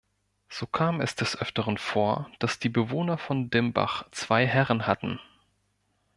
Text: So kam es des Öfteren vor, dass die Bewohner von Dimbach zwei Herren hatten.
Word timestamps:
So 0.49 0.65
kam 0.65 0.99
es 0.99 1.13
des 1.15 1.37
Öfteren 1.39 1.77
vor, 1.77 2.27
dass 2.39 2.57
die 2.57 2.69
Bewohner 2.69 3.19
von 3.19 3.51
Dimbach 3.51 4.09
zwei 4.09 4.47
Herren 4.47 4.87
hatten. 4.87 5.19